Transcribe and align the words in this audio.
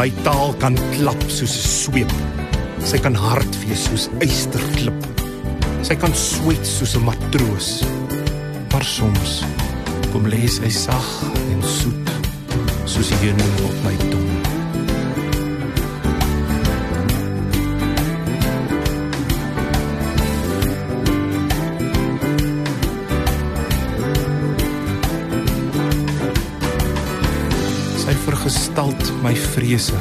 My 0.00 0.08
taal 0.24 0.54
kan 0.56 0.78
klap 0.96 1.20
soos 1.28 1.52
'n 1.60 1.68
sweep. 1.80 2.12
Sy 2.88 2.96
kan 3.04 3.12
hard 3.12 3.52
wees 3.60 3.82
soos 3.84 4.08
ysterklip. 4.24 4.96
Sy 5.84 5.94
kan 6.02 6.14
sweet 6.16 6.64
soos 6.64 6.96
'n 6.96 7.04
matroos. 7.04 7.68
Maar 8.72 8.84
soms 8.96 9.44
kom 10.12 10.24
lê 10.24 10.48
sy 10.48 10.70
sag 10.72 11.08
en 11.52 11.60
soet 11.78 12.08
soos 12.86 13.10
'n 13.12 13.20
heuning 13.20 13.56
op 13.68 13.76
my 13.84 13.96
tong. 14.10 14.59
Vergestalt 28.30 29.12
my 29.22 29.34
vrese, 29.34 29.92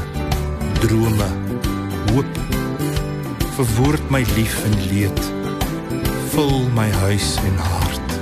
drome, 0.80 1.30
hoop. 2.12 2.40
Verwoord 3.56 4.10
my 4.10 4.26
lief 4.36 4.64
en 4.64 4.76
leed. 4.92 5.32
Vul 6.30 6.70
my 6.76 6.92
huis 6.92 7.38
en 7.42 7.58
hart. 7.58 8.20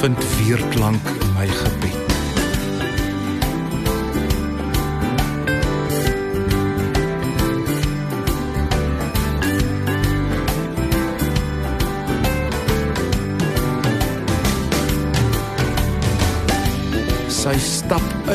Vind 0.00 0.24
weerklank 0.36 1.04
in 1.20 1.32
my 1.36 1.46
gebed. 1.46 2.03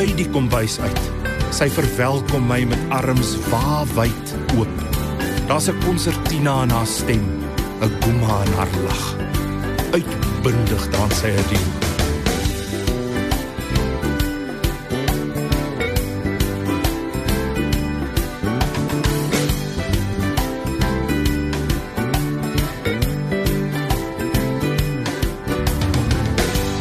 Uit 0.00 0.16
die 0.16 0.28
kombuis 0.32 0.78
uit. 0.80 1.00
Sy 1.52 1.66
verwelkom 1.74 2.46
my 2.48 2.62
met 2.70 2.92
arms 2.94 3.34
waawyd 3.50 4.32
oop. 4.56 4.78
Daar's 5.48 5.68
'n 5.68 5.76
konsertina 5.84 6.62
in 6.62 6.70
haar 6.70 6.86
stem, 6.86 7.24
'n 7.82 7.92
guma 8.00 8.42
in 8.46 8.52
haar 8.56 8.72
lag. 8.86 9.04
Uitbundig 9.92 10.88
dans 10.90 11.18
sy. 11.18 11.32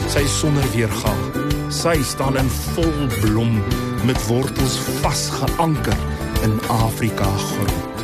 Sy 0.07 0.19
is 0.19 0.39
sonder 0.39 0.71
weergaan. 0.71 1.28
Sy 1.79 2.01
staan 2.03 2.35
in 2.35 2.49
vol 2.49 3.07
blom 3.21 3.53
met 4.03 4.19
wortels 4.27 4.73
vasgeanker 4.99 5.95
in 6.43 6.57
Afrika 6.67 7.23
grond. 7.23 8.01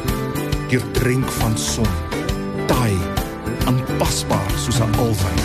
Deur 0.71 0.85
drink 0.95 1.27
van 1.41 1.57
son, 1.59 1.89
taai, 2.71 2.95
aanpasbaar 3.67 4.51
soos 4.55 4.79
'n 4.79 4.95
alwyn. 4.95 5.41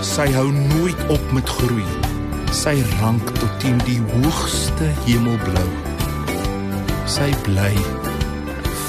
Sy 0.00 0.32
hou 0.32 0.52
nooit 0.52 1.00
op 1.08 1.32
met 1.32 1.48
groei. 1.48 2.09
Sy 2.50 2.82
rank 2.98 3.30
tot 3.38 3.60
teen 3.62 3.78
die 3.86 4.00
hoogste 4.10 4.90
hemelblou. 5.06 5.68
Sy 7.06 7.30
bly 7.46 7.72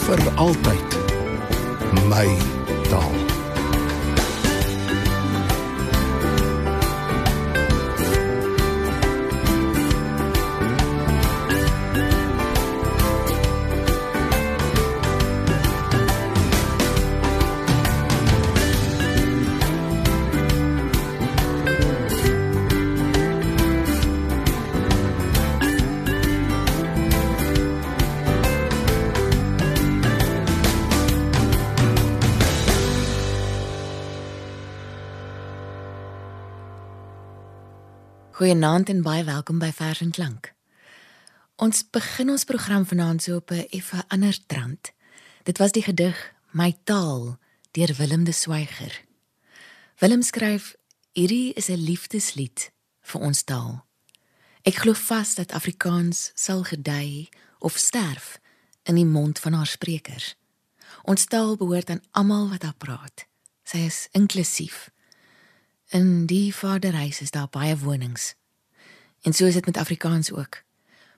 vir 0.02 0.26
altyd 0.42 1.00
my 2.10 2.28
taal. 2.90 3.21
Goeienaand 38.42 38.90
en 38.90 39.04
baie 39.06 39.22
welkom 39.24 39.60
by 39.62 39.68
Vers 39.70 40.00
en 40.02 40.10
Klank. 40.12 40.48
Ons 41.62 41.84
begin 41.94 42.32
ons 42.34 42.44
program 42.50 42.88
vanaand 42.90 43.22
so 43.22 43.36
op 43.38 43.52
'n 43.52 43.68
effe 43.70 44.04
ander 44.08 44.38
trant. 44.46 44.92
Dit 45.44 45.58
was 45.58 45.72
die 45.72 45.84
gedig 45.84 46.34
My 46.52 46.74
taal 46.84 47.38
deur 47.72 47.94
Willem 47.98 48.24
de 48.24 48.32
Swyger. 48.32 49.06
Willem 49.98 50.22
skryf: 50.22 50.76
"Hierdie 51.12 51.54
is 51.54 51.70
'n 51.70 51.84
liefdeslied 51.84 52.72
vir 53.02 53.22
ons 53.22 53.44
taal. 53.44 53.86
Ek 54.62 54.76
glo 54.76 54.94
vas 54.94 55.36
dat 55.36 55.52
Afrikaans 55.52 56.32
sal 56.34 56.64
gedei 56.64 57.30
of 57.60 57.78
sterf 57.78 58.40
in 58.84 58.96
die 58.96 59.06
mond 59.06 59.40
van 59.40 59.54
haar 59.54 59.68
sprekers. 59.68 60.36
Ons 61.04 61.26
taal 61.26 61.58
behoort 61.58 61.90
aan 61.90 62.04
almal 62.12 62.50
wat 62.50 62.62
daar 62.62 62.78
praat. 62.78 63.26
Sy 63.64 63.78
is 63.78 64.08
inklusief." 64.12 64.91
In 65.92 66.26
die 66.26 66.56
vaderhuis 66.56 67.22
is 67.22 67.34
daar 67.36 67.50
baie 67.52 67.78
wonings. 67.78 68.36
En 69.22 69.34
so 69.34 69.46
is 69.46 69.54
dit 69.54 69.66
met 69.66 69.78
Afrikaans 69.78 70.32
ook. 70.32 70.64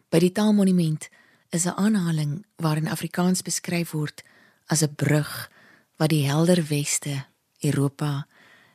By 0.10 0.18
die 0.18 0.32
Taalmonument 0.32 1.10
is 1.50 1.66
'n 1.66 1.78
aanhaling 1.78 2.46
waarin 2.56 2.90
Afrikaans 2.90 3.42
beskryf 3.42 3.92
word 3.92 4.24
as 4.66 4.82
'n 4.82 4.96
brug 4.96 5.52
wat 5.96 6.10
die 6.10 6.26
helder 6.26 6.66
weste, 6.66 7.26
Europa 7.60 8.28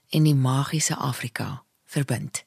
en 0.09 0.23
die 0.23 0.35
magiese 0.35 0.95
Afrika 0.95 1.63
verbind. 1.85 2.45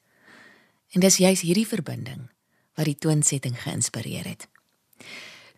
En 0.88 1.00
dis 1.00 1.16
juis 1.16 1.40
hierdie 1.40 1.66
verbinding 1.66 2.30
wat 2.74 2.84
die 2.84 2.98
toonsetting 2.98 3.62
geïnspireer 3.62 4.24
het. 4.24 4.48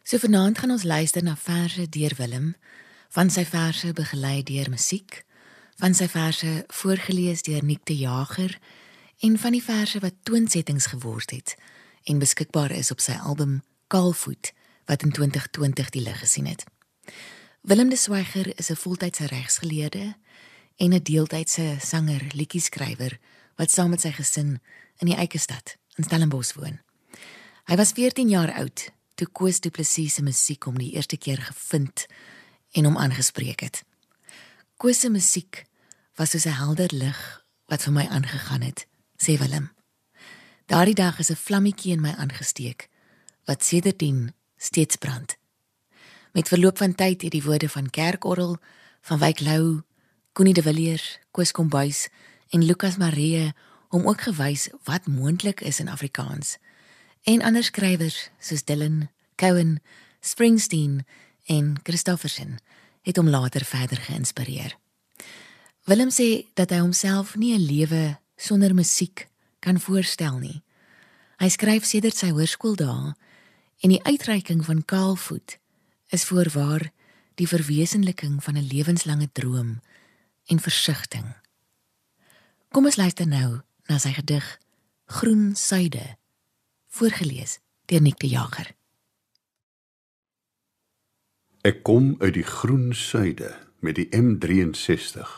So 0.03 0.19
vanaand 0.19 0.59
gaan 0.59 0.71
ons 0.71 0.83
luister 0.83 1.23
na 1.23 1.37
verse 1.37 1.89
deur 1.89 2.15
Willem, 2.17 2.57
van 3.09 3.31
sy 3.31 3.45
verse 3.45 3.93
begelei 3.93 4.43
deur 4.43 4.71
musiek 4.71 5.25
van 5.77 5.95
sy 5.95 6.09
verse 6.09 6.65
voorgeles 6.69 7.43
deur 7.43 7.65
Nick 7.65 7.85
de 7.85 7.97
Jager 7.97 8.59
en 9.19 9.39
van 9.39 9.53
die 9.53 9.63
verse 9.63 9.99
wat 9.99 10.15
toonsettings 10.23 10.87
geword 10.87 11.31
het 11.31 11.57
en 12.05 12.19
beskikbaar 12.19 12.71
is 12.71 12.91
op 12.91 13.01
sy 13.01 13.17
album 13.21 13.63
Kaalvoet 13.87 14.53
wat 14.87 15.03
in 15.03 15.13
2020 15.13 15.91
die 15.91 16.03
lig 16.03 16.19
gesien 16.19 16.47
het. 16.47 16.65
Willem 17.61 17.89
de 17.89 17.97
Swyger 17.97 18.59
is 18.59 18.71
'n 18.71 18.77
voltydse 18.77 19.27
regsgeleerde 19.27 20.17
en 20.77 20.93
'n 20.93 21.03
deeltydse 21.03 21.77
sanger, 21.81 22.23
liedjieskrywer 22.33 23.19
wat 23.57 23.71
saam 23.71 23.91
met 23.91 24.01
sy 24.01 24.11
gesin 24.11 24.61
in 24.99 25.07
die 25.07 25.17
Eikestad 25.17 25.77
in 25.95 26.05
Stellenbosch 26.05 26.53
woon. 26.53 26.81
Hy 27.65 27.77
was 27.77 27.93
14 27.93 28.29
jaar 28.29 28.53
oud 28.53 28.91
toe 29.15 29.27
Koos 29.33 29.61
Du 29.61 29.71
Plessis 29.71 30.15
se 30.15 30.23
musiek 30.23 30.63
hom 30.63 30.79
die 30.79 30.93
eerste 30.93 31.17
keer 31.17 31.41
gevind 31.41 32.07
en 32.71 32.85
hom 32.85 32.97
aangespreek 32.97 33.61
het. 33.61 33.85
Koos 34.77 35.01
se 35.01 35.09
musiek 35.09 35.65
was 36.19 36.31
soos 36.31 36.47
'n 36.47 36.59
helder 36.59 36.91
lig 36.93 37.19
wat 37.71 37.83
vir 37.83 37.93
my 37.93 38.07
aangegaan 38.07 38.61
het, 38.61 38.87
sê 39.17 39.39
Willem. 39.39 39.71
Daardie 40.67 40.95
dag 40.95 41.19
is 41.19 41.31
'n 41.31 41.37
vlammetjie 41.37 41.93
in 41.93 42.01
my 42.01 42.11
aangesteek 42.11 42.89
wat 43.45 43.65
sedertdien 43.65 44.35
steeds 44.57 44.97
brand. 44.97 45.37
Met 46.33 46.49
verloop 46.49 46.79
van 46.79 46.95
tyd 46.95 47.23
het 47.23 47.31
die 47.31 47.43
woorde 47.43 47.69
van 47.69 47.91
Kerkorrel, 47.91 48.57
van 49.01 49.19
Wyk 49.19 49.41
Lou, 49.41 49.83
Connie 50.33 50.55
de 50.55 50.63
Villiers, 50.63 51.19
Koos 51.31 51.53
Kombuis 51.53 52.09
en 52.49 52.65
Lukas 52.65 52.97
Maree 52.97 53.53
hom 53.89 54.09
ook 54.09 54.21
gewys 54.21 54.69
wat 54.85 55.07
moontlik 55.07 55.61
is 55.61 55.81
in 55.81 55.89
Afrikaans. 55.89 56.57
En 57.23 57.43
ander 57.43 57.65
skrywers 57.65 58.31
soos 58.39 58.65
Dylan, 58.65 59.11
Cowan, 59.35 59.81
Springsteen 60.21 61.07
en 61.45 61.81
Christofferson 61.83 62.59
het 63.05 63.21
hom 63.21 63.29
later 63.29 63.65
verder 63.65 64.01
geïnspireer. 64.01 64.77
Willem 65.85 66.11
sê 66.11 66.47
dat 66.57 66.73
hy 66.73 66.81
homself 66.81 67.37
nie 67.37 67.53
'n 67.55 67.67
lewe 67.69 68.19
sonder 68.37 68.75
musiek 68.75 69.29
kan 69.61 69.81
voorstel 69.81 70.39
nie. 70.39 70.63
Hy 71.37 71.49
skryf 71.49 71.85
sedert 71.85 72.17
sy 72.17 72.31
hoërskooldae 72.33 73.15
en 73.83 73.91
die 73.93 74.03
uitreiking 74.05 74.65
van 74.65 74.85
Kaalvoet 74.85 75.59
is 76.09 76.25
voorwaar 76.25 76.91
die 77.35 77.49
verwesenliking 77.49 78.43
van 78.43 78.57
'n 78.57 78.69
lewenslange 78.73 79.29
droom 79.33 79.81
en 80.47 80.61
versigtiging. 80.61 81.35
Kom 82.69 82.85
ons 82.85 82.97
luister 82.97 83.27
nou 83.27 83.61
na 83.87 83.99
sy 83.99 84.13
gedig 84.13 84.59
Groen 85.07 85.57
Suide 85.57 86.17
voorgeles 86.89 87.59
deur 87.87 88.01
Nick 88.01 88.19
de 88.19 88.29
Jager. 88.29 88.75
Ek 91.65 91.79
kom 91.81 92.11
uit 92.21 92.35
die 92.37 92.45
groen 92.45 92.91
suide 92.93 93.55
met 93.81 93.97
die 93.97 94.11
M63. 94.13 95.31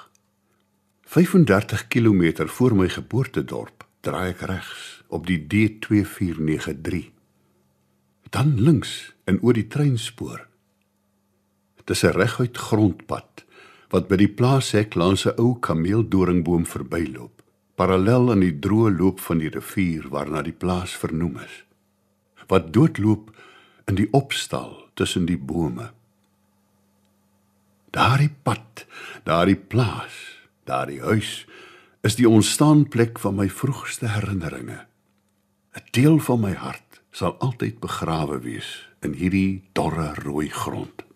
35 1.06 1.84
km 1.86 2.48
voor 2.50 2.74
my 2.74 2.88
geboortedorp 2.90 3.84
draai 4.02 4.32
ek 4.32 4.40
regs 4.50 5.04
op 5.06 5.28
die 5.28 5.38
D2493. 5.46 7.12
Dan 8.34 8.56
links 8.58 9.14
en 9.30 9.38
oor 9.38 9.54
die 9.54 9.68
treinspoor. 9.70 10.40
Dis 11.86 12.02
'n 12.02 12.18
reguit 12.18 12.58
grondpad 12.58 13.46
wat 13.94 14.08
by 14.08 14.18
die 14.18 14.34
plaashek 14.38 14.98
langs 14.98 15.26
'n 15.26 15.38
ou 15.38 15.54
kameeldoringboom 15.60 16.66
verbyloop, 16.66 17.42
parallel 17.76 18.30
aan 18.32 18.42
die 18.42 18.58
droë 18.58 18.98
loop 18.98 19.20
van 19.20 19.38
die 19.38 19.52
rivier 19.54 20.08
waarna 20.10 20.42
die 20.42 20.58
plaas 20.58 20.90
vernoem 20.90 21.38
is. 21.38 21.64
Wat 22.48 22.72
doodloop 22.72 23.30
in 23.86 23.94
die 23.94 24.08
opstal 24.10 24.90
tussen 24.94 25.26
die 25.26 25.38
bome. 25.38 25.95
Daardie 27.96 28.34
pad, 28.44 28.84
daardie 29.24 29.56
plaas, 29.56 30.12
daardie 30.68 31.00
huis 31.00 31.46
is 32.04 32.18
die 32.18 32.26
ontstaanplek 32.28 33.16
van 33.22 33.38
my 33.38 33.46
vroegste 33.48 34.10
herinneringe. 34.12 34.82
'n 35.72 35.86
Deel 35.96 36.18
van 36.26 36.42
my 36.42 36.52
hart 36.52 37.00
sal 37.10 37.38
altyd 37.40 37.80
begrawe 37.80 38.36
wees 38.44 38.68
in 39.00 39.16
hierdie 39.16 39.64
dorre 39.72 40.12
rooi 40.20 40.50
grond. 40.52 41.06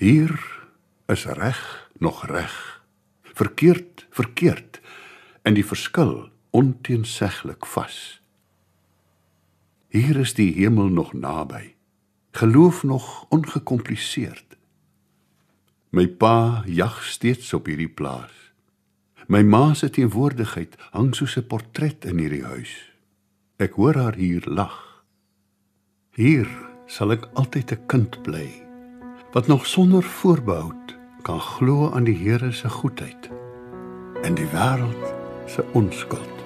Hier 0.00 0.32
is 1.06 1.26
reg 1.26 1.60
nog 2.00 2.24
reg. 2.32 2.56
Verkeerd 3.22 4.06
verkeerd 4.10 4.80
en 5.44 5.54
die 5.54 5.66
verskil 5.66 6.30
onteenseglik 6.50 7.66
vas. 7.66 8.22
Hier 9.88 10.16
is 10.16 10.32
die 10.32 10.52
hemel 10.54 10.88
nog 10.88 11.12
naby. 11.12 11.74
Geloof 12.32 12.82
nog 12.82 13.26
ongekompliseerd. 13.28 14.57
My 15.90 16.04
pa 16.08 16.62
jag 16.66 17.02
steeds 17.02 17.52
op 17.56 17.66
hierdie 17.66 17.88
plaas. 17.88 18.32
My 19.28 19.42
ma 19.42 19.74
se 19.74 19.88
teenwoordigheid 19.88 20.76
hang 20.92 21.14
soos 21.14 21.36
'n 21.36 21.46
portret 21.48 22.04
in 22.04 22.18
hierdie 22.18 22.44
huis. 22.44 22.72
Ek 23.56 23.72
hoor 23.72 23.94
haar 23.94 24.14
hier 24.14 24.44
lag. 24.46 25.04
Hier 26.12 26.48
sal 26.86 27.12
ek 27.12 27.28
altyd 27.34 27.72
'n 27.72 27.86
kind 27.86 28.22
bly 28.22 28.68
wat 29.32 29.46
nog 29.46 29.66
sonder 29.66 30.02
voorbehoud 30.02 30.96
kan 31.22 31.40
glo 31.40 31.90
aan 31.92 32.04
die 32.04 32.16
Here 32.16 32.52
se 32.52 32.68
goedheid 32.68 33.30
en 34.22 34.34
die 34.34 34.48
wêreld 34.52 35.04
se 35.46 35.64
onskuld. 35.72 36.37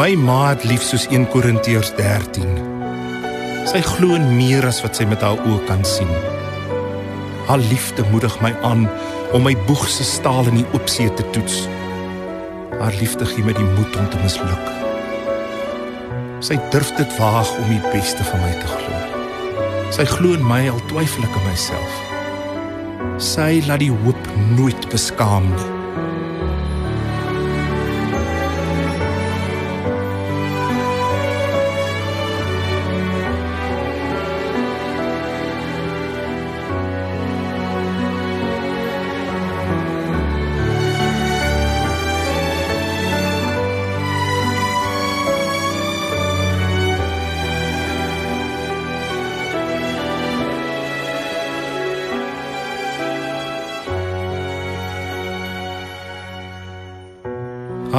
My 0.00 0.14
ma 0.16 0.54
het 0.54 0.62
lief 0.64 0.80
soos 0.80 1.02
1 1.12 1.26
Korintiërs 1.28 1.90
13. 1.98 2.46
Sy 3.68 3.82
glo 3.84 4.14
in 4.16 4.30
meer 4.32 4.64
as 4.64 4.78
wat 4.80 4.96
sy 4.96 5.04
met 5.04 5.20
haar 5.20 5.36
oë 5.44 5.58
kan 5.68 5.82
sien. 5.84 6.08
Haar 7.50 7.60
liefde 7.68 8.06
moedig 8.08 8.32
my 8.40 8.54
aan 8.64 8.86
om 9.36 9.44
my 9.44 9.52
boeg 9.66 9.82
se 9.92 10.06
staal 10.08 10.48
in 10.48 10.62
die 10.62 10.64
oopsee 10.72 11.12
te 11.18 11.26
toets. 11.34 11.58
Haar 12.78 12.96
liefde 12.96 13.28
gee 13.28 13.44
my 13.44 13.52
die 13.58 13.66
moed 13.74 13.98
om 14.00 14.06
te 14.08 14.22
misluk. 14.22 14.70
Sy 16.48 16.56
durf 16.72 16.94
dit 16.96 17.18
waag 17.18 17.50
om 17.58 17.68
die 17.68 17.92
beste 17.92 18.24
van 18.30 18.40
my 18.46 18.54
te 18.62 18.70
glo. 18.70 19.02
Sy 19.98 20.08
glo 20.14 20.32
in 20.38 20.46
my 20.48 20.62
al 20.70 20.80
twyfel 20.94 21.28
ek 21.28 21.36
in 21.42 21.46
myself. 21.50 22.00
Sy 23.20 23.50
laat 23.68 23.84
die 23.84 23.92
hoop 23.92 24.32
nooit 24.54 24.88
beskaam 24.94 25.52
nie. 25.52 25.69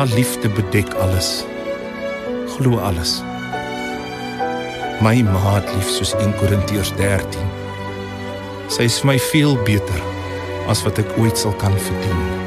Haar 0.01 0.10
liefde 0.10 0.50
bedek 0.50 0.93
alles. 0.93 1.46
Glo 2.48 2.77
alles. 2.77 3.22
My 5.01 5.22
ma 5.22 5.53
het 5.60 5.70
lief 5.75 5.89
soos 5.93 6.15
1 6.17 6.34
Korintiërs 6.41 6.89
13. 6.98 7.46
Sy 8.74 8.89
is 8.89 8.98
vir 9.03 9.12
my 9.12 9.17
veel 9.29 9.53
beter 9.62 10.01
as 10.74 10.81
wat 10.88 11.05
ek 11.05 11.17
ooit 11.22 11.38
sal 11.38 11.53
kan 11.62 11.77
verdien. 11.77 12.40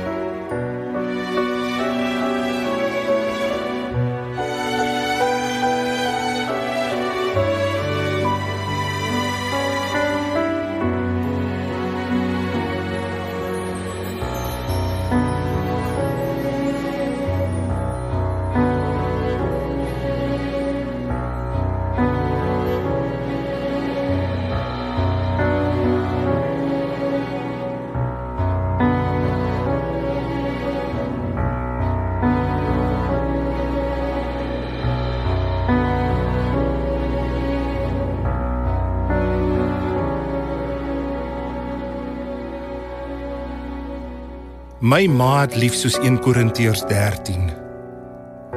My 44.85 45.07
ma 45.09 45.47
het 45.47 45.55
lief 45.57 45.73
soos 45.81 45.95
1 45.97 46.19
Korintiërs 46.21 46.83
13. 46.91 47.47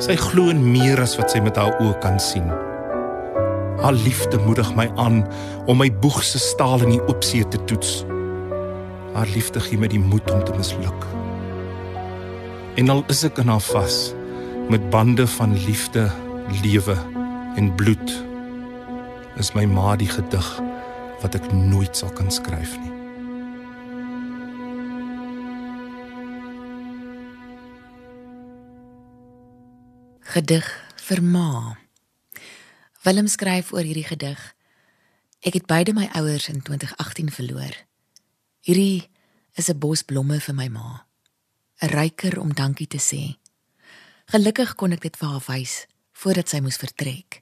Sy 0.04 0.16
glo 0.20 0.50
in 0.52 0.60
meer 0.74 1.00
as 1.00 1.14
wat 1.16 1.32
sy 1.32 1.40
met 1.40 1.56
haar 1.56 1.78
oë 1.80 1.94
kan 2.04 2.18
sien. 2.20 2.50
Haar 3.80 3.96
liefde 3.96 4.36
moedig 4.44 4.68
my 4.76 4.90
aan 5.00 5.22
om 5.72 5.80
my 5.80 5.88
boeg 6.04 6.18
se 6.28 6.42
staal 6.44 6.84
in 6.84 6.98
die 6.98 7.06
oopsee 7.06 7.48
te 7.48 7.62
toets. 7.72 8.02
Haar 9.16 9.32
liefde 9.38 9.64
gee 9.70 9.80
my 9.80 9.88
die 9.88 10.02
moed 10.04 10.28
om 10.34 10.44
te 10.44 10.58
misluk. 10.58 11.08
En 12.76 12.92
al 12.92 13.06
is 13.16 13.24
ek 13.30 13.40
in 13.46 13.54
haar 13.54 13.64
vas 13.70 14.02
met 14.68 14.90
bande 14.92 15.30
van 15.38 15.56
liefde, 15.64 16.10
lewe 16.60 16.98
en 17.56 17.72
bloed, 17.80 18.18
is 19.40 19.56
my 19.56 19.64
ma 19.64 19.96
die 19.96 20.12
gedig 20.12 20.54
wat 21.24 21.40
ek 21.40 21.48
nooit 21.56 21.96
sal 21.96 22.12
kan 22.20 22.28
skryf 22.28 22.76
nie. 22.84 22.97
Gedig 30.28 30.66
vir 31.08 31.22
ma. 31.24 31.78
Willem 33.06 33.30
skryf 33.32 33.70
oor 33.72 33.86
hierdie 33.88 34.04
gedig. 34.04 34.42
Ek 35.40 35.56
het 35.56 35.70
beide 35.72 35.94
my 35.96 36.10
ouers 36.20 36.50
in 36.52 36.60
2018 36.60 37.32
verloor. 37.32 37.72
Hierdie 38.68 39.08
is 39.56 39.70
'n 39.70 39.80
bos 39.80 40.04
blomme 40.04 40.40
vir 40.40 40.56
my 40.56 40.68
ma. 40.68 41.08
'n 41.80 41.88
Ryker 41.88 42.40
om 42.40 42.54
dankie 42.54 42.88
te 42.88 43.00
sê. 43.00 43.40
Gelukkig 44.26 44.76
kon 44.76 44.92
ek 44.92 45.02
dit 45.02 45.18
vir 45.18 45.30
haar 45.30 45.44
wys 45.48 45.88
voordat 46.12 46.50
sy 46.50 46.60
moes 46.60 46.78
vertrek. 46.78 47.42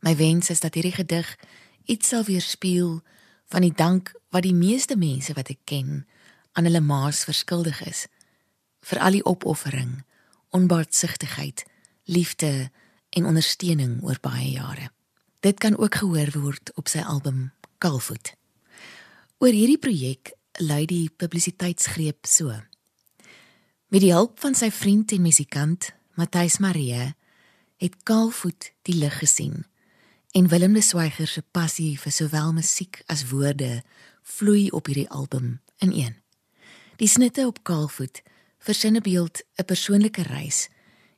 My 0.00 0.16
wens 0.16 0.50
is 0.50 0.60
dat 0.60 0.74
hierdie 0.74 0.96
gedig 0.96 1.36
iets 1.84 2.08
sal 2.08 2.24
weerspieël 2.24 3.02
van 3.48 3.60
die 3.60 3.74
dank 3.74 4.14
wat 4.30 4.42
die 4.42 4.54
meeste 4.54 4.96
mense 4.96 5.32
wat 5.32 5.50
ek 5.50 5.60
ken 5.64 6.06
aan 6.52 6.64
hulle 6.64 6.80
ma's 6.80 7.24
verskuldig 7.24 7.86
is 7.86 8.06
vir 8.80 8.98
al 8.98 9.12
die 9.12 9.24
opoffering, 9.24 10.04
onbaatsigtigheid, 10.50 11.64
liefde 12.08 12.70
en 13.10 13.28
ondersteuning 13.28 14.00
oor 14.02 14.18
baie 14.20 14.50
jare. 14.50 14.90
Dit 15.40 15.60
kan 15.60 15.76
ook 15.76 16.00
gehoor 16.00 16.32
word 16.40 16.72
op 16.74 16.88
sy 16.88 17.04
album 17.04 17.50
Kalfoot. 17.78 18.32
Oor 19.38 19.54
hierdie 19.54 19.78
projek 19.78 20.32
lui 20.58 20.84
die 20.90 21.10
publisiteitsgreep 21.14 22.26
so. 22.26 22.50
Met 23.88 24.02
die 24.02 24.12
hulp 24.12 24.40
van 24.42 24.56
sy 24.58 24.70
vriend 24.74 25.12
en 25.14 25.22
musikant 25.22 25.92
Matthys 26.18 26.58
Marie 26.58 27.12
het 27.78 28.00
Kalfoot 28.02 28.72
die 28.88 28.96
lig 28.98 29.20
gesien 29.20 29.62
en 30.36 30.48
Willem 30.50 30.74
de 30.74 30.82
Swyger 30.82 31.28
se 31.30 31.42
passie 31.54 31.94
vir 32.00 32.12
sowel 32.12 32.52
musiek 32.56 33.02
as 33.06 33.28
woorde 33.30 33.82
vloei 34.36 34.68
op 34.74 34.90
hierdie 34.90 35.08
album 35.08 35.60
in 35.84 35.92
een. 35.94 36.16
Die 36.98 37.08
snitte 37.08 37.46
op 37.46 37.62
Kalfoot 37.62 38.22
versin 38.58 38.96
'n 38.96 39.02
beeld 39.02 39.44
'n 39.56 39.64
persoonlike 39.64 40.22
reis 40.22 40.68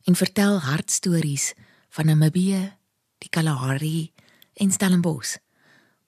en 0.05 0.17
vertel 0.17 0.61
hartstories 0.61 1.53
van 1.89 2.07
Namibië, 2.07 2.77
die 3.19 3.29
Kalahari 3.29 4.13
en 4.55 4.73
Stellenbosch. 4.73 5.37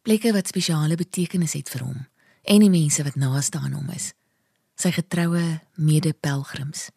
Plekke 0.02 0.32
wat 0.32 0.46
spesiale 0.46 0.96
betekenis 0.96 1.52
het 1.52 1.70
vir 1.70 1.84
hom 1.87 2.00
en 2.42 2.64
die 2.64 2.70
mense 2.70 3.02
wat 3.06 3.14
naaste 3.14 3.58
aan 3.58 3.76
hom 3.76 3.90
is. 3.94 4.12
Sy 4.75 4.90
getroue 4.90 5.61
mede-pelgrims. 5.75 6.88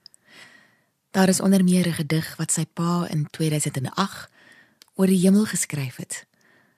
Daar 1.11 1.29
is 1.29 1.39
onder 1.39 1.63
meer 1.63 1.87
'n 1.87 1.99
gedig 2.01 2.35
wat 2.35 2.51
sy 2.51 2.65
pa 2.65 3.07
in 3.09 3.27
2008 3.29 4.29
oor 4.95 5.07
die 5.07 5.19
hemel 5.19 5.45
geskryf 5.45 5.95
het. 5.95 6.25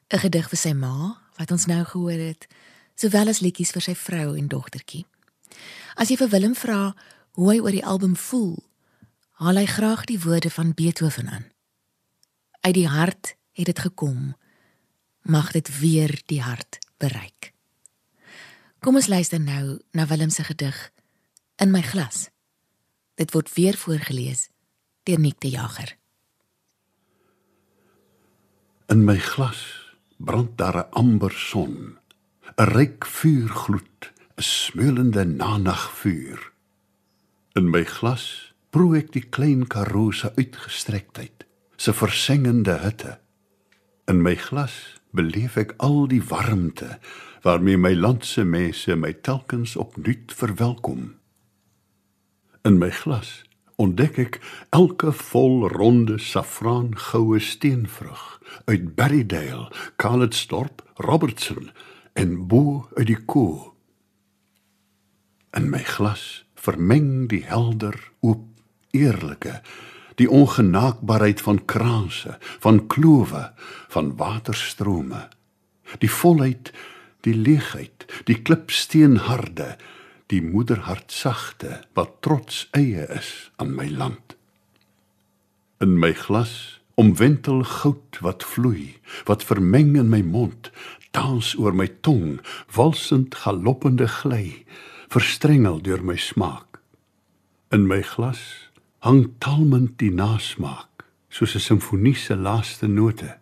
'n 0.09 0.19
Gedig 0.19 0.49
vir 0.49 0.57
sy 0.57 0.73
ma 0.73 1.17
wat 1.37 1.51
ons 1.51 1.65
nou 1.65 1.83
gehoor 1.83 2.19
het, 2.19 2.47
sowel 2.95 3.27
as 3.27 3.39
liedjies 3.39 3.71
vir 3.71 3.81
sy 3.81 3.95
vrou 3.95 4.37
en 4.37 4.47
dogtertjie. 4.47 5.05
As 5.95 6.09
jy 6.09 6.17
vir 6.17 6.29
Willem 6.29 6.55
vra 6.55 6.95
hoe 7.31 7.51
hy 7.51 7.59
oor 7.59 7.71
die 7.71 7.85
album 7.85 8.15
voel, 8.15 8.66
haal 9.37 9.59
hy 9.59 9.67
graag 9.69 10.07
die 10.09 10.17
woorde 10.17 10.49
van 10.49 10.73
Beethoven 10.73 11.29
aan. 11.29 11.45
Uit 12.65 12.73
die 12.73 12.87
hart 12.89 13.35
het 13.53 13.69
dit 13.69 13.79
gekom 13.79 14.33
mag 15.21 15.51
dit 15.51 15.69
weer 15.79 16.21
die 16.25 16.41
hart 16.41 16.79
bereik. 16.97 17.53
Kom 18.81 18.97
ons 18.97 19.09
luister 19.11 19.39
nou 19.41 19.77
na 19.91 20.07
Willem 20.09 20.29
se 20.29 20.43
gedig 20.43 20.77
In 21.57 21.71
my 21.71 21.81
glas. 21.81 22.29
Dit 23.17 23.33
word 23.33 23.53
weer 23.53 23.77
voorgeles 23.77 24.49
deur 25.03 25.19
Nick 25.19 25.39
de 25.41 25.49
Jager. 25.49 25.97
In 28.87 29.05
my 29.05 29.17
glas 29.17 29.61
brand 30.17 30.57
daar 30.57 30.77
'n 30.77 30.91
amber 30.91 31.31
son, 31.31 31.97
'n 32.57 32.63
ryk 32.63 33.05
vuur 33.05 33.49
gloed, 33.49 34.11
'n 34.37 34.41
smeulende 34.41 35.25
nanagvuur. 35.25 36.51
In 37.53 37.69
my 37.69 37.83
glas 37.83 38.53
proe 38.77 38.99
ek 38.99 39.07
die 39.15 39.23
klein 39.33 39.63
karoo 39.65 40.11
se 40.13 40.29
uitgestrektheid, 40.37 41.47
se 41.81 41.95
versengende 41.97 42.75
hitte. 42.83 43.15
In 44.05 44.19
my 44.21 44.35
glas 44.37 44.75
beleef 45.17 45.55
ek 45.57 45.71
al 45.81 46.03
die 46.11 46.21
warmte 46.21 46.99
waarmee 47.41 47.79
my 47.81 47.95
land 47.97 48.27
se 48.29 48.43
mense 48.45 48.93
my 48.93 49.15
telkens 49.25 49.73
opnuut 49.81 50.29
verwelkom. 50.29 51.15
In 52.69 52.77
my 52.77 52.91
glas 52.93 53.39
ontdek 53.81 54.19
ek 54.21 54.37
elke 54.77 55.09
vol 55.23 55.65
ronde 55.73 56.19
safraan 56.21 56.91
goue 57.09 57.39
steenvrug 57.41 58.27
uit 58.69 58.91
Berrydale, 58.99 59.71
Calitzdorp, 59.97 60.83
Robertson 61.01 61.71
en 62.13 62.37
bo 62.45 62.85
uit 62.93 63.09
die 63.09 63.17
Koo. 63.25 63.73
In 65.57 65.71
my 65.73 65.81
glas 65.81 66.45
vermeng 66.61 67.25
die 67.33 67.41
helder, 67.47 67.97
oop, 68.21 68.45
eerlike 68.97 69.61
die 70.17 70.29
ongenaakbaarheid 70.33 71.41
van 71.45 71.59
kraanse, 71.69 72.37
van 72.63 72.87
klowe, 72.89 73.51
van 73.93 74.15
waterstrome, 74.17 75.27
die 76.01 76.09
volheid, 76.11 76.71
die 77.21 77.35
leegheid, 77.35 78.07
die 78.25 78.39
klipsteenharde, 78.41 79.75
die 80.27 80.41
moederhart 80.43 81.13
sagte 81.13 81.81
wat 81.95 82.17
trots 82.25 82.65
eie 82.75 83.05
is 83.13 83.51
aan 83.61 83.75
my 83.77 83.87
land. 83.93 84.35
In 85.79 85.99
my 86.01 86.11
glas 86.17 86.81
omwentel 86.97 87.61
goud 87.63 88.17
wat 88.25 88.43
vloei, 88.43 88.97
wat 89.29 89.45
vermeng 89.45 89.93
in 90.01 90.09
my 90.09 90.23
mond, 90.25 90.71
dans 91.13 91.53
oor 91.61 91.75
my 91.77 91.87
tong, 92.01 92.39
walsend 92.73 93.37
galoppende 93.45 94.09
gly, 94.09 94.65
verstrengel 95.13 95.77
deur 95.85 96.01
my 96.03 96.17
smaak. 96.17 96.81
In 97.69 97.85
my 97.87 98.01
glas 98.01 98.66
hang 99.05 99.27
talmend 99.37 99.99
die 100.01 100.11
nasmaak 100.11 101.05
soos 101.29 101.53
'n 101.55 101.61
simfonie 101.61 102.15
se 102.15 102.35
laaste 102.35 102.87
note 102.87 103.37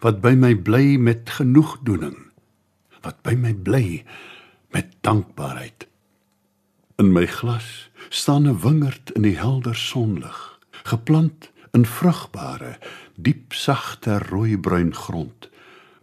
wat 0.00 0.20
by 0.20 0.34
my 0.34 0.54
bly 0.54 0.96
met 0.96 1.30
genoegdoening 1.30 2.18
wat 3.00 3.22
by 3.22 3.34
my 3.34 3.54
bly 3.54 4.04
met 4.74 4.96
dankbaarheid. 5.00 5.86
In 6.98 7.12
my 7.12 7.26
glas 7.26 7.90
staan 8.08 8.46
'n 8.48 8.60
wingerd 8.60 9.10
in 9.10 9.22
die 9.22 9.38
helder 9.38 9.76
sonlig 9.76 10.58
geplant 10.84 11.50
in 11.72 11.86
vrugbare 11.86 12.78
diep 13.16 13.52
sagte 13.52 14.18
rooi-bruin 14.18 14.94
grond 14.94 15.48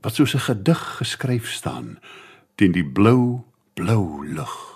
wat 0.02 0.16
soos 0.16 0.34
'n 0.34 0.48
gedig 0.50 0.98
geskryf 0.98 1.52
staan 1.52 2.00
teen 2.56 2.72
die 2.72 2.86
blou 2.86 3.44
blou 3.74 4.26
lug 4.26 4.73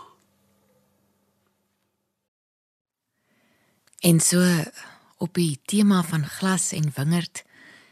En 4.08 4.20
so 4.20 4.64
op 5.18 5.34
die 5.34 5.60
tema 5.66 6.04
van 6.04 6.26
glas 6.26 6.72
en 6.72 6.92
wingerd, 6.96 7.44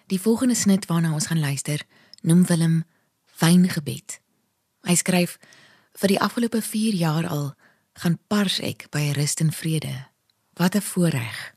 die 0.07 0.21
volgende 0.21 0.55
snit 0.55 0.85
waarna 0.85 1.13
ons 1.13 1.25
gaan 1.27 1.39
luister, 1.39 1.81
noem 2.21 2.45
Willem 2.45 2.83
wyngebed. 3.39 4.19
Hy 4.87 4.95
skryf 4.95 5.33
vir 5.99 6.13
die 6.13 6.19
afgelope 6.23 6.61
4 6.63 6.95
jaar 6.95 7.27
al 7.27 7.49
gaan 7.99 8.15
pars 8.31 8.61
ek 8.63 8.85
by 8.95 9.09
rust 9.17 9.43
en 9.43 9.51
vrede. 9.51 9.91
Wat 10.55 10.75
'n 10.75 10.87
voorreg. 10.87 11.55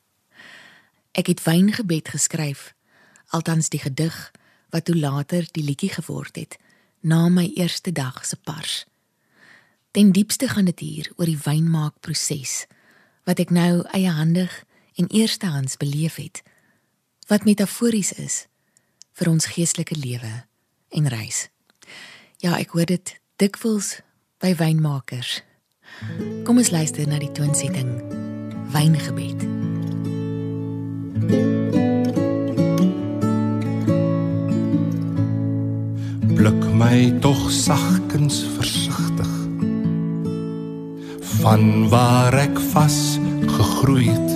Ek 1.15 1.27
het 1.27 1.43
wyngebed 1.43 2.09
geskryf, 2.09 2.75
althans 3.31 3.69
die 3.69 3.81
gedig 3.81 4.33
wat 4.71 4.85
toe 4.85 4.97
later 4.97 5.47
die 5.53 5.63
liedjie 5.63 5.93
geword 5.95 6.37
het, 6.37 6.59
na 7.01 7.29
my 7.29 7.51
eerste 7.55 7.93
dag 7.93 8.27
se 8.27 8.37
pars. 8.37 8.87
Ten 9.91 10.13
diepste 10.13 10.49
gaan 10.49 10.65
dit 10.65 10.79
hier 10.81 11.13
oor 11.17 11.27
die 11.27 11.43
wynmaakproses 11.45 12.67
wat 13.29 13.43
ek 13.43 13.51
nou 13.53 13.85
eiehandig 13.93 14.65
en 14.97 15.11
eerstehands 15.13 15.77
beleef 15.77 16.17
het 16.17 16.41
wat 17.29 17.45
metafories 17.45 18.15
is 18.17 18.47
vir 19.21 19.29
ons 19.29 19.51
geestelike 19.53 19.97
lewe 20.01 20.31
en 20.97 21.09
reis. 21.13 21.49
Ja, 22.41 22.57
ek 22.57 22.73
hoor 22.73 22.89
dit 22.89 23.13
dikwels 23.37 23.99
by 24.41 24.55
wynmakers. 24.57 25.43
Kom 26.49 26.57
ons 26.57 26.73
luister 26.73 27.05
na 27.11 27.21
die 27.21 27.33
toonsetting 27.37 27.91
Wyngebed. 28.73 29.45
Pluk 36.39 36.65
my 36.79 37.11
tog 37.21 37.49
sagkens 37.53 38.41
versigtig 38.57 39.18
van 41.43 41.89
waar 41.93 42.35
ek 42.35 42.59
vas 42.73 43.19
gegroei 43.57 44.09
het 44.11 44.31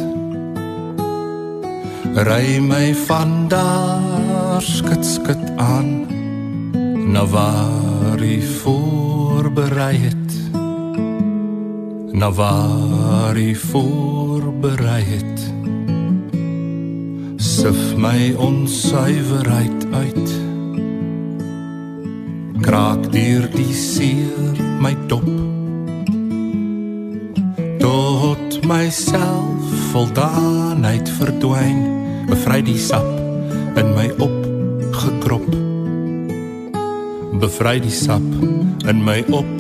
ry 2.29 2.61
my 2.61 2.95
van 3.07 3.49
daar 3.49 4.63
skit 4.63 5.07
skit 5.07 5.45
aan 5.57 6.03
na 7.13 7.27
waar 7.27 8.21
jy 8.25 8.41
voorberei 8.41 9.97
het. 9.97 10.31
Na 12.13 12.31
waar 12.33 13.37
jy 13.37 13.55
voorberei 13.55 15.03
het. 15.05 15.41
Sif 17.37 17.97
my 18.01 18.33
onsuiverheid 18.37 19.87
uit. 19.93 20.29
Kraak 22.65 23.11
deur 23.13 23.49
die 23.53 23.75
seer 23.77 24.63
my 24.81 24.97
dop 25.07 25.29
myself 28.67 29.77
voldaanheid 29.93 31.09
verdwyn 31.19 31.81
bevry 32.31 32.61
die 32.67 32.79
sap 32.79 33.09
in 33.81 33.95
my 33.97 34.09
op 34.23 34.37
gekrop 35.03 35.49
bevry 37.43 37.79
die 37.85 37.95
sap 37.95 38.29
in 38.89 39.03
my 39.07 39.21
op 39.31 39.57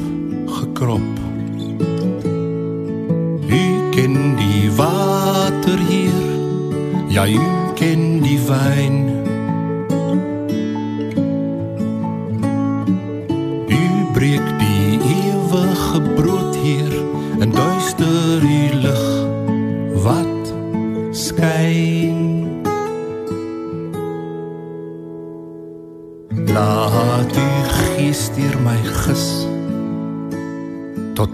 gekrop 0.59 1.09
u 3.49 3.65
ken 3.97 4.21
die 4.43 4.69
water 4.77 5.81
hier 5.89 6.33
Ja, 7.13 7.29
u 7.29 7.39
ken 7.75 8.21
die 8.21 8.39
wyn. 8.41 9.22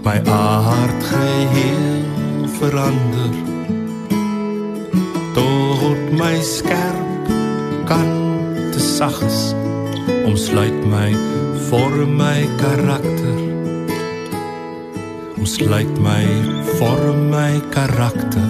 My 0.03 0.19
hart 0.25 1.03
geheel 1.03 2.47
verander. 2.59 3.33
Tot 5.35 6.01
my 6.15 6.39
skerp 6.41 7.27
kan 7.85 8.09
te 8.71 8.79
sag 8.79 9.15
is 9.27 9.53
omsluit 10.25 10.75
my 10.87 11.11
vorm 11.69 12.15
my 12.15 12.47
karakter. 12.61 13.37
Omsluit 15.37 15.91
my 15.99 16.25
vorm 16.79 17.29
my 17.29 17.59
karakter. 17.75 18.49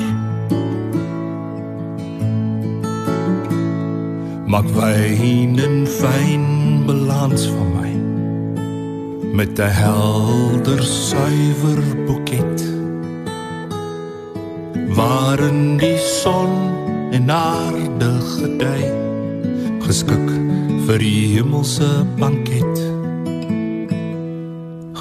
Maak 4.49 4.65
wyn 4.73 5.59
en 5.61 5.85
fyn 5.85 6.45
balans 6.89 7.45
vir 7.45 7.69
my 7.75 7.88
met 9.33 9.59
'n 9.59 9.73
helder 9.83 10.83
suiwer 10.83 11.81
boeket 12.05 12.59
waarin 14.97 15.77
die 15.77 15.97
son 15.97 16.51
en 17.11 17.31
aarde 17.31 18.11
gedei 18.37 18.85
geskik 19.85 20.29
vir 20.85 20.97
die 20.97 21.25
hemelse 21.35 21.89
banket 22.17 22.75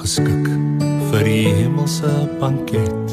geskik 0.09 0.47
vir 1.11 1.25
die 1.25 1.49
hemelse 1.53 2.13
banket. 2.41 3.09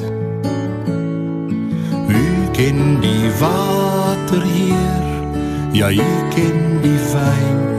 U 2.07 2.23
ken 2.55 3.01
die 3.03 3.31
water 3.39 4.43
hier 4.47 5.03
ja 5.75 5.91
u 5.91 6.11
ken 6.35 6.59
die 6.83 6.99
wyn 7.11 7.74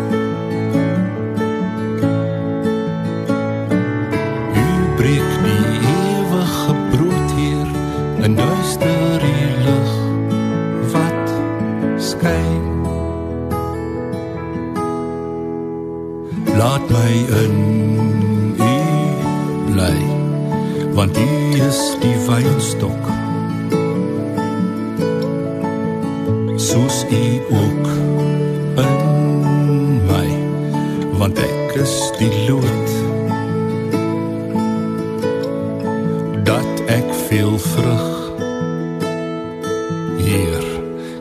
hier 40.18 40.64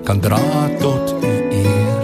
kan 0.03 0.19
dra 0.19 0.69
tot 0.79 1.15
u 1.21 1.33
eer. 1.51 2.03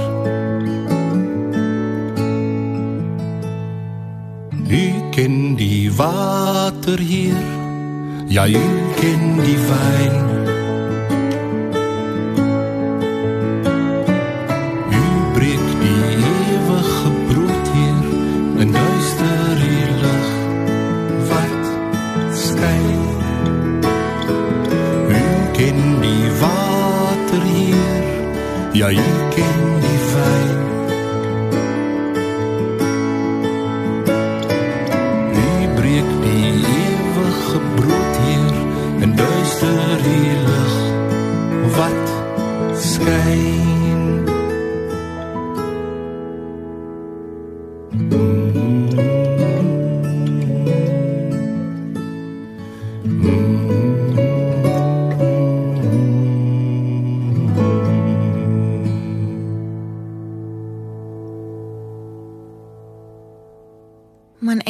U 4.72 4.84
ken 5.12 5.56
die 5.56 5.92
water 5.96 7.00
hier 7.00 7.44
ja 8.32 8.48
u 8.48 8.68
ken 8.96 9.42
die 9.44 9.58
wyn 9.68 10.31
ja 28.82 28.90
u 28.90 29.11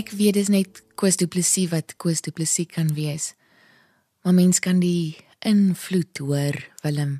ek 0.02 0.14
weet 0.18 0.34
dis 0.34 0.50
net 0.50 0.80
Koos 0.98 1.20
Du 1.20 1.28
Plessis 1.30 1.70
wat 1.70 1.94
Koos 2.02 2.24
Du 2.26 2.32
Plessis 2.34 2.70
kan 2.70 2.90
wees. 2.98 3.34
Maar 4.24 4.34
mens 4.34 4.60
kan 4.60 4.80
die 4.82 5.18
invloed 5.46 6.18
hoor, 6.18 6.58
Willem. 6.82 7.20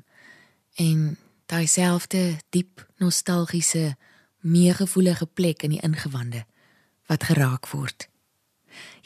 En 0.82 1.16
daai 1.50 1.66
selfde 1.70 2.38
diep 2.54 2.82
nostalgiese, 2.98 3.94
meegevoelige 4.42 5.26
plek 5.26 5.62
in 5.62 5.76
die 5.76 5.82
ingewande 5.84 6.42
wat 7.10 7.28
geraak 7.30 7.68
word. 7.70 8.08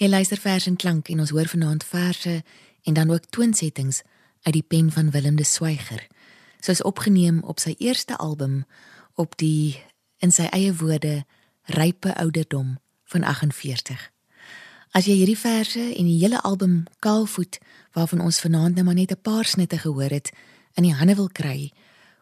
Jy 0.01 0.09
luister 0.09 0.41
vers 0.41 0.69
en 0.71 0.79
klank 0.81 1.11
en 1.13 1.21
ons 1.25 1.35
hoor 1.35 1.51
vanaand 1.51 1.85
verse 1.85 2.39
en 2.87 2.97
dan 2.97 3.13
ook 3.13 3.29
toonsettings 3.35 4.01
uit 4.47 4.57
die 4.57 4.65
pen 4.65 4.89
van 4.95 5.11
Willem 5.13 5.37
de 5.37 5.45
Swyger. 5.45 6.07
Soos 6.65 6.81
opgeneem 6.81 7.43
op 7.45 7.61
sy 7.61 7.75
eerste 7.77 8.17
album 8.17 8.63
op 9.21 9.37
die 9.37 9.77
in 10.25 10.33
sy 10.33 10.49
eie 10.55 10.73
woorde 10.81 11.27
rype 11.77 12.15
ouderdom 12.17 12.77
van 13.07 13.25
48. 13.25 14.11
As 14.91 15.07
jy 15.07 15.15
hierdie 15.19 15.39
verse 15.39 15.81
en 15.81 16.07
die 16.07 16.21
hele 16.21 16.41
album 16.43 16.85
Kaalvoet 17.05 17.59
waarvan 17.97 18.21
ons 18.21 18.41
vanaand 18.41 18.75
nou 18.75 18.85
maar 18.85 18.95
net 18.95 19.13
'n 19.13 19.21
paar 19.23 19.45
snitte 19.45 19.79
gehoor 19.79 20.11
het 20.11 20.33
in 20.75 20.83
die 20.83 20.95
hande 20.95 21.15
wil 21.15 21.29
kry, 21.29 21.73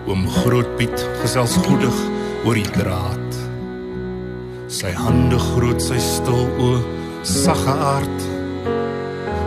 Oom 0.08 0.24
Groot 0.28 0.70
Piet 0.76 0.96
gesels 1.20 1.60
goedig 1.60 1.98
oor 2.44 2.56
die 2.56 2.72
draad. 2.72 3.30
Sy 4.66 4.96
hande 4.96 5.36
groot, 5.38 5.82
sy 5.82 6.00
stil 6.00 6.48
oë, 6.56 6.80
sagge 7.20 7.76
aard. 7.76 8.20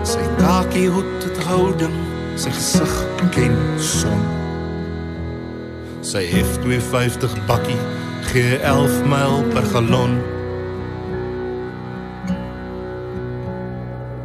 Sy 0.06 0.22
kakie 0.38 0.90
hoed 0.94 1.26
het 1.26 1.44
houding, 1.50 1.98
sy 2.38 2.54
gesig 2.54 2.96
ken 3.34 3.58
son. 3.82 4.43
Sy 6.04 6.20
F250 6.36 7.32
bakkie 7.48 7.80
gee 8.28 8.58
11 8.60 9.06
myl 9.08 9.38
per 9.54 9.64
galon. 9.72 10.18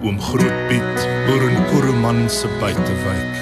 Oom 0.03 0.19
Groot 0.19 0.57
Piet 0.67 1.05
boer 1.29 1.45
in 1.47 1.61
Kuruman 1.71 2.25
se 2.27 2.51
buitewyk. 2.59 3.39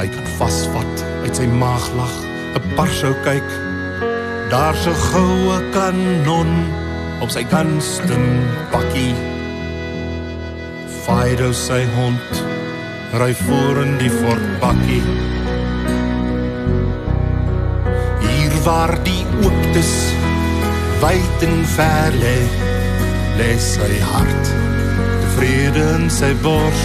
Hy 0.00 0.08
kan 0.16 0.26
vasvat 0.40 1.04
uit 1.22 1.38
sy 1.38 1.46
maaglag, 1.46 2.16
'n 2.58 2.74
parsou 2.74 3.14
kyk. 3.22 3.54
Daar's 4.50 4.82
'n 4.90 4.98
goue 5.12 5.62
kanon 5.70 6.52
op 7.22 7.30
sy 7.30 7.46
gunston 7.46 8.26
bakkie. 8.74 9.14
Fido 11.06 11.52
sy 11.52 11.86
hond 11.94 12.30
ry 13.14 13.32
voor 13.46 13.82
in 13.86 13.98
die 14.02 14.10
Ford 14.10 14.46
bakkie. 14.58 15.35
Waar 18.66 18.96
die 19.06 19.22
ooptes 19.44 19.90
wyd 20.98 21.42
en 21.46 21.60
ver 21.76 22.14
lê, 22.18 22.38
lê 23.38 23.52
sy 23.62 23.98
hart. 24.02 24.48
Tevrede 25.22 25.84
in 25.94 26.08
sy 26.10 26.32
bors, 26.42 26.82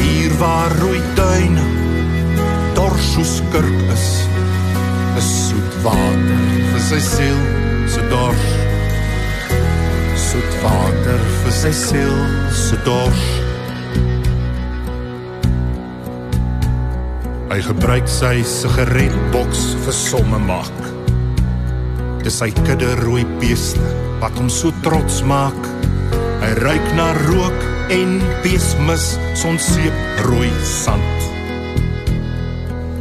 hier 0.00 0.34
waar 0.40 0.74
rooi 0.80 0.98
duine 1.14 1.66
dors 2.74 3.12
soos 3.12 3.36
kurk 3.54 3.84
is, 3.94 4.08
is 5.20 5.28
soet 5.44 5.76
water 5.84 6.42
vir 6.72 6.82
sy 6.88 6.98
siel 7.06 7.44
se 7.94 8.02
dors. 8.10 8.48
Soet 10.26 10.58
water 10.64 11.22
vir 11.44 11.54
sy 11.60 11.72
siel 11.84 12.18
se 12.64 12.82
dors. 12.88 13.39
Hy 17.50 17.58
gebruik 17.66 18.06
sy 18.06 18.44
sigaretboks 18.46 19.72
vir 19.82 19.94
somme 19.96 20.38
maak. 20.38 20.84
Dis 22.22 22.36
sy 22.38 22.46
kudde 22.54 22.92
rooi 23.00 23.24
beeste 23.40 23.82
wat 24.20 24.36
hom 24.38 24.46
so 24.46 24.70
trots 24.84 25.16
maak. 25.26 25.58
Hy 26.44 26.50
ruik 26.60 26.86
na 26.94 27.08
rook 27.24 27.64
en 27.90 28.20
beesmis, 28.44 29.16
sonseep 29.34 30.22
rooi 30.28 30.52
sand. 30.62 31.26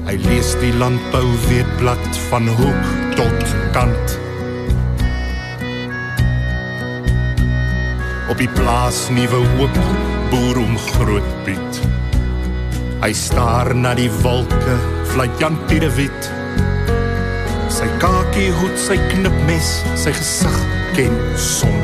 Hy 0.09 0.17
lees 0.23 0.55
die 0.63 0.73
landbou 0.81 1.27
weetblad 1.45 2.09
van 2.31 2.49
hoek 2.57 2.89
tot 3.21 3.55
kant. 3.77 4.17
Op 8.33 8.41
die 8.41 8.49
plaas 8.57 9.05
nuwe 9.13 9.45
hoop 9.53 9.79
boer 10.33 10.65
om 10.65 10.73
groot 10.89 11.33
Piet. 11.45 11.88
Hy 12.99 13.13
staar 13.15 13.69
na 13.79 13.93
die 13.95 14.09
wolke, 14.19 14.73
fluit 15.07 15.31
Jan 15.39 15.55
Piedewit. 15.69 16.25
Sy 17.71 17.87
kakie 18.01 18.49
hoed, 18.59 18.75
sy 18.75 18.97
knipmes, 19.13 19.69
sy 19.95 20.11
gesig 20.17 20.57
ken 20.97 21.15
son. 21.39 21.77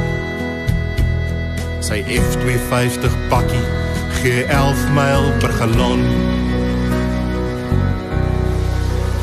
Sy 1.79 2.01
F250 2.03 3.15
bakkie 3.31 3.63
gee 4.17 4.43
11 4.49 4.83
myl 4.97 5.29
per 5.39 5.55
galon. 5.61 6.03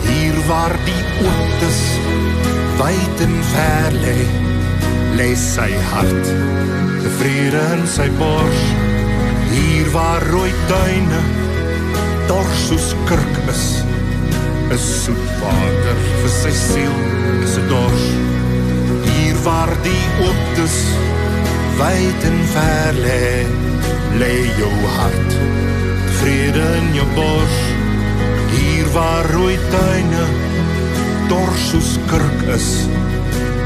Hier 0.07 0.41
waar 0.49 0.79
die 0.89 1.05
ooptes 1.27 1.85
wyd 2.81 3.25
en 3.29 3.37
ver 3.53 4.01
lê, 4.01 4.17
lê 5.21 5.29
sy 5.37 5.69
hart. 5.93 6.35
Tevrede 7.05 7.69
in 7.77 7.87
sy 8.01 8.09
bors, 8.17 8.67
hier 9.53 9.93
waar 9.93 10.25
rooi 10.33 10.57
tuine 10.73 11.25
dors 12.29 12.67
soos 12.69 12.93
kurk 13.09 13.39
is, 13.53 13.65
is 14.75 14.85
soet 15.05 15.33
water 15.43 15.99
vir 16.23 16.33
sy 16.35 16.53
siel, 16.57 16.97
is 17.45 17.57
'n 17.59 17.69
dors. 17.69 18.05
Hier 19.09 19.37
waar 19.45 19.73
die 19.83 20.05
ooptes 20.27 20.77
wyd 21.79 22.21
en 22.31 22.39
ver 22.55 22.95
lê, 23.05 23.47
lê 24.21 24.35
jou 24.61 24.75
hart. 24.97 25.31
Vrede 26.21 26.67
in 26.81 26.89
jou 26.95 27.09
bors, 27.15 27.59
hier 28.55 28.87
waar 28.95 29.27
rooi 29.35 29.59
tuine 29.71 30.25
dors 31.29 31.63
soos 31.71 31.99
kurk 32.11 32.43
is, 32.57 32.69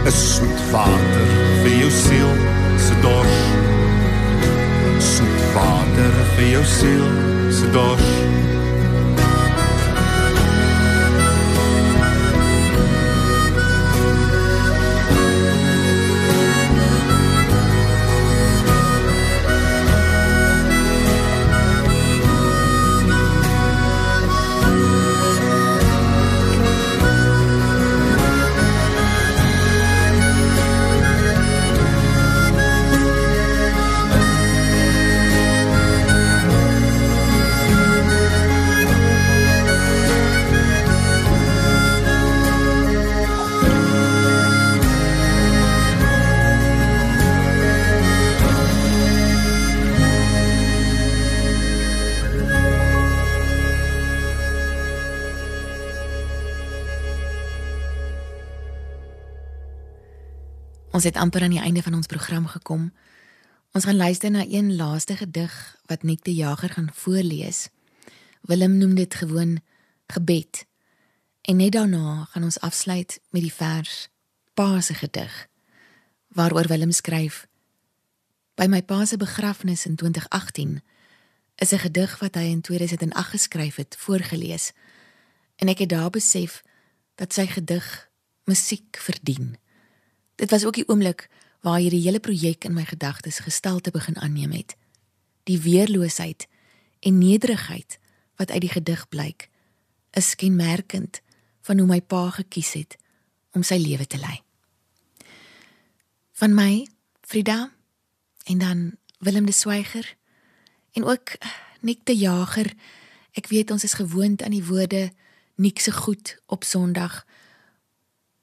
is 0.06 0.18
soet 0.36 0.60
water 0.70 1.26
vir 1.64 1.74
jou 1.80 1.90
siel, 1.90 2.32
se 2.78 2.94
dors. 3.02 3.40
Soet 5.14 5.42
water 5.56 6.22
vir 6.36 6.48
jou 6.54 6.64
siel, 6.76 7.10
se 7.50 7.74
dors. 7.74 8.25
Ons 60.96 61.04
het 61.04 61.16
amper 61.20 61.42
aan 61.44 61.52
die 61.52 61.60
einde 61.60 61.82
van 61.84 61.94
ons 61.94 62.08
program 62.08 62.46
gekom. 62.48 62.86
Ons 63.76 63.84
gaan 63.84 63.96
luister 63.96 64.30
na 64.32 64.46
een 64.48 64.76
laaste 64.76 65.16
gedig 65.16 65.52
wat 65.90 66.02
Nik 66.02 66.22
die 66.24 66.34
Jager 66.34 66.72
gaan 66.72 66.88
voorlees. 66.92 67.68
Willem 68.40 68.78
noem 68.78 68.94
dit 68.94 69.14
gewoon 69.14 69.58
gebed. 70.06 70.64
En 71.42 71.56
net 71.56 71.72
daarna 71.72 72.24
gaan 72.30 72.42
ons 72.42 72.60
afsluit 72.60 73.20
met 73.30 73.42
die 73.42 73.52
vers 73.52 74.08
Pa 74.54 74.80
se 74.80 74.94
gedig 74.94 75.46
waaroor 76.28 76.68
Willem 76.68 76.92
skryf: 76.92 77.44
By 78.54 78.64
my 78.64 78.82
pa 78.82 79.04
se 79.04 79.16
begrafnis 79.16 79.86
in 79.86 79.96
2018 79.96 80.80
is 81.56 81.72
'n 81.72 81.78
gedig 81.78 82.18
wat 82.18 82.34
hy 82.34 82.48
in 82.56 82.60
2008 82.60 83.30
geskryf 83.30 83.76
het 83.76 83.96
voorgeles. 83.98 84.72
En 85.56 85.68
ek 85.68 85.78
het 85.78 85.88
daar 85.88 86.10
besef 86.10 86.62
dat 87.14 87.32
sy 87.32 87.46
gedig 87.46 88.10
musiek 88.44 88.96
verdien. 88.96 89.58
Dit 90.36 90.50
was 90.50 90.64
ook 90.64 90.74
die 90.74 90.88
oomblik 90.88 91.28
waar 91.60 91.78
hierdie 91.80 92.02
hele 92.04 92.20
projek 92.20 92.64
in 92.64 92.76
my 92.76 92.84
gedagtes 92.84 93.38
gestalte 93.38 93.90
begin 93.90 94.18
aanneem 94.20 94.52
het. 94.52 94.76
Die 95.48 95.60
weerloosheid 95.60 96.46
en 97.00 97.18
nederigheid 97.18 97.98
wat 98.36 98.50
uit 98.50 98.60
die 98.60 98.70
gedig 98.70 99.08
blyk, 99.08 99.48
is 100.10 100.34
kenmerkend 100.34 101.20
van 101.60 101.78
hoe 101.78 101.88
my 101.88 102.00
pa 102.00 102.30
gekies 102.30 102.72
het 102.76 102.96
om 103.56 103.64
sy 103.64 103.78
lewe 103.80 104.06
te 104.06 104.20
lei. 104.20 104.36
Van 106.36 106.52
my, 106.54 106.86
Frida, 107.24 107.72
en 108.44 108.58
dan 108.58 108.96
Willem 109.18 109.46
de 109.46 109.52
Swyger 109.52 110.16
en 110.92 111.04
ook 111.04 111.36
Nik 111.80 112.04
de 112.04 112.16
Jager. 112.16 112.72
Ek 113.32 113.46
weet 113.46 113.70
ons 113.70 113.84
is 113.84 113.96
gewoond 113.96 114.42
aan 114.42 114.54
die 114.54 114.64
woorde 114.64 115.10
Nik 115.56 115.80
se 115.80 115.92
goed 115.92 116.36
op 116.46 116.64
Sondag. 116.64 117.24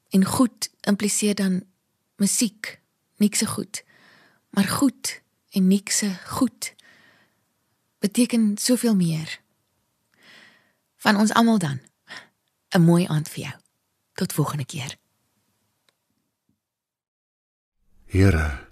En 0.10 0.26
goed 0.26 0.70
impliseer 0.82 1.36
dan 1.36 1.64
musiek, 2.24 2.80
niks 3.20 3.44
se 3.44 3.46
goed. 3.46 3.84
Maar 4.50 4.70
goed 4.80 5.22
en 5.50 5.68
niks 5.68 5.98
se 5.98 6.10
goed 6.26 6.74
beteken 8.00 8.58
soveel 8.58 8.96
meer. 8.96 9.40
Van 10.96 11.16
ons 11.16 11.34
almal 11.34 11.60
dan. 11.60 11.80
'n 12.74 12.82
Mooi 12.82 13.06
aand 13.06 13.30
vir 13.30 13.44
jou. 13.44 13.56
Tot 14.14 14.34
volgende 14.34 14.66
keer. 14.66 14.96
Here, 18.06 18.68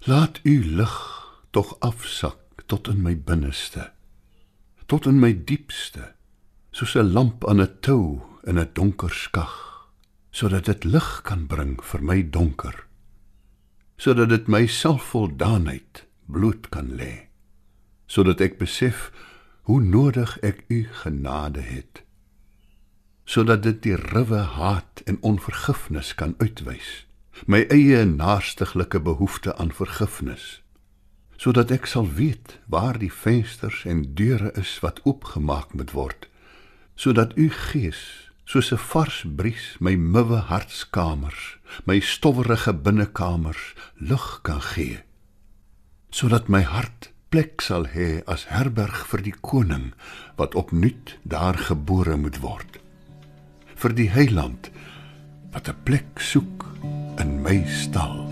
laat 0.00 0.40
u 0.42 0.64
lig 0.64 0.96
tog 1.50 1.80
afsak 1.80 2.64
tot 2.66 2.88
in 2.88 3.02
my 3.02 3.14
binneste, 3.16 3.92
tot 4.86 5.06
in 5.06 5.18
my 5.18 5.32
diepste, 5.44 6.14
soos 6.70 6.94
'n 6.94 7.12
lamp 7.12 7.48
aan 7.48 7.60
'n 7.60 7.80
tou 7.80 8.22
in 8.44 8.58
'n 8.58 8.70
donker 8.72 9.10
skag, 9.10 9.73
sodat 10.34 10.66
dit 10.66 10.84
lig 10.84 11.10
kan 11.22 11.46
bring 11.46 11.76
vir 11.78 12.02
my 12.02 12.18
donker, 12.34 12.74
sodat 13.96 14.32
dit 14.34 14.50
my 14.50 14.64
selfvoldaanheid 14.66 16.02
bloot 16.26 16.72
kan 16.74 16.90
lê, 16.98 17.28
sodat 18.10 18.42
ek 18.42 18.58
besef 18.58 19.12
hoe 19.64 19.80
nodig 19.80 20.36
ek 20.42 20.64
u 20.68 20.84
genade 21.04 21.62
het 21.64 22.04
sodat 23.24 23.62
dit 23.64 23.78
die 23.82 23.96
ruwe 23.96 24.42
haat 24.56 25.00
en 25.08 25.16
onvergifnis 25.24 26.12
kan 26.20 26.34
uitwys 26.38 26.90
my 27.48 27.62
eie 27.72 28.04
naastiglike 28.04 29.00
behoefte 29.00 29.54
aan 29.56 29.72
vergifnis 29.72 30.44
sodat 31.40 31.72
ek 31.72 31.88
sal 31.88 32.10
weet 32.20 32.58
waar 32.68 33.00
die 33.00 33.12
vensters 33.12 33.84
en 33.88 34.04
deure 34.18 34.52
is 34.60 34.76
wat 34.84 35.00
oopgemaak 35.08 35.72
moet 35.72 35.96
word 35.96 36.28
sodat 37.06 37.32
u 37.40 37.48
gees 37.48 38.04
soos 38.44 38.72
'n 38.72 38.82
vars 38.90 39.22
bries 39.38 39.64
my 39.80 39.96
muwe 39.96 40.40
hartskamers 40.50 41.56
my 41.88 41.98
stowwerige 42.00 42.72
binnekamers 42.84 43.62
lig 44.10 44.26
kan 44.42 44.60
gee 44.60 44.98
sodat 46.10 46.48
my 46.48 46.62
hart 46.62 47.10
plek 47.30 47.60
sal 47.66 47.86
hê 47.94 48.22
as 48.34 48.46
herberg 48.54 48.98
vir 49.10 49.22
die 49.28 49.36
koning 49.48 49.86
wat 50.38 50.54
opnuut 50.54 51.16
daar 51.22 51.58
gebore 51.70 52.16
moet 52.16 52.38
word 52.44 52.78
vir 53.82 53.92
die 54.00 54.10
heiland 54.18 54.70
wat 55.56 55.68
'n 55.68 55.82
plek 55.88 56.20
soek 56.20 56.68
in 57.22 57.40
my 57.42 57.58
stal 57.82 58.23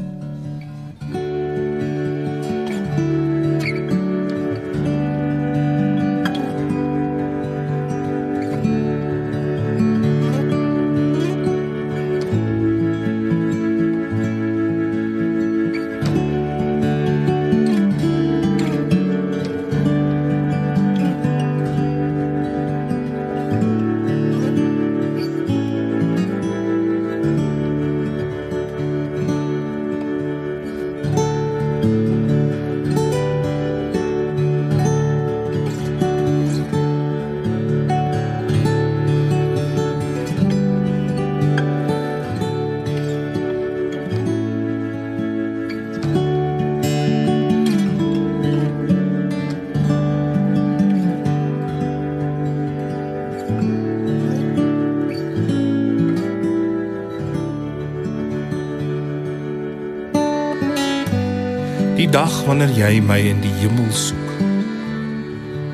dag 62.12 62.32
wanneer 62.44 62.68
jy 62.76 62.98
my 63.00 63.16
in 63.24 63.38
die 63.40 63.52
hemel 63.62 63.88
soek, 63.96 64.32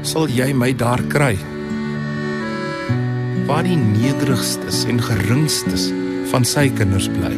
sal 0.06 0.28
jy 0.30 0.52
my 0.54 0.68
daar 0.78 1.00
kry. 1.10 1.32
Waar 3.48 3.66
die 3.66 3.78
nederigstes 3.78 4.84
en 4.86 5.02
geringstes 5.02 5.88
van 6.30 6.46
sy 6.46 6.68
kinders 6.78 7.08
bly. 7.10 7.32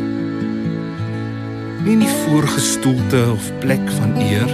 Nie 1.86 1.94
in 1.96 2.04
die 2.04 2.12
voorgestoelte 2.26 3.22
of 3.38 3.48
plek 3.62 3.88
van 3.96 4.12
eer, 4.20 4.52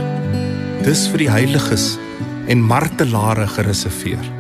dis 0.86 1.08
vir 1.10 1.24
die 1.24 1.30
heiliges 1.32 1.88
en 2.46 2.62
martelare 2.62 3.48
gereserveer. 3.56 4.30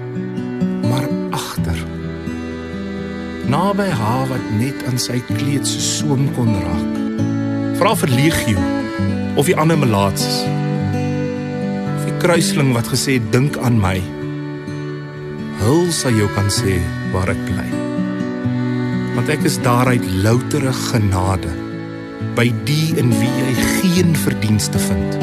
Maar 0.86 1.10
agter 1.34 1.82
naby 3.50 3.90
haar 3.90 4.30
wat 4.30 4.54
net 4.62 4.86
aan 4.86 5.02
sy 5.02 5.18
kleed 5.34 5.66
se 5.66 5.82
soem 5.82 6.30
kon 6.38 6.54
raak. 6.54 7.04
Vra 7.82 7.98
vir 7.98 8.18
legio 8.22 8.75
of 9.36 9.48
die 9.48 9.56
ander 9.56 9.78
melaatses. 9.78 10.42
Of 11.96 12.06
die 12.08 12.16
kruisling 12.22 12.72
wat 12.76 12.88
gesê 12.92 13.18
dink 13.32 13.58
aan 13.60 13.78
my. 13.80 13.96
Hul 15.60 15.86
sal 15.94 16.16
jou 16.16 16.28
kan 16.36 16.48
sê 16.52 16.78
waar 17.12 17.30
ek 17.32 17.42
bly. 17.48 17.68
Want 19.16 19.32
ek 19.32 19.46
is 19.48 19.60
daaruit 19.64 20.04
loutere 20.24 20.72
genade 20.90 21.52
by 22.36 22.48
die 22.68 22.96
in 23.00 23.12
wie 23.20 23.32
jy 23.40 23.52
geen 23.80 24.12
verdienste 24.24 24.80
vind. 24.88 25.18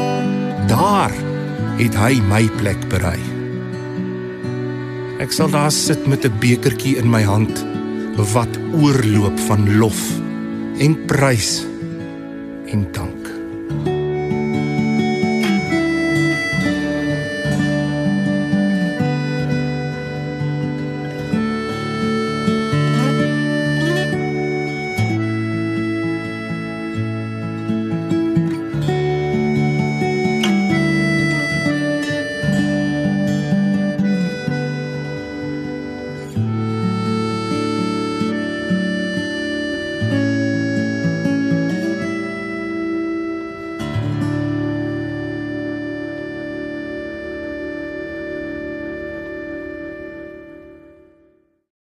Daar 0.70 1.14
het 1.78 1.96
hy 1.98 2.18
my 2.30 2.44
plek 2.58 2.80
berei. 2.90 3.18
Ek 5.22 5.34
sal 5.34 5.50
daar 5.50 5.72
sit 5.74 6.06
met 6.10 6.26
'n 6.26 6.38
bekertjie 6.42 6.98
in 6.98 7.10
my 7.10 7.22
hand 7.22 7.64
wat 8.34 8.58
oorloop 8.74 9.38
van 9.46 9.78
lof 9.78 10.00
en 10.78 10.94
prys 11.06 11.64
en 12.66 12.86
dank. 12.92 13.13